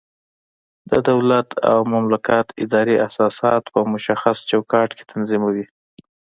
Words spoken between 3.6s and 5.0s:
په مشخص چوکاټ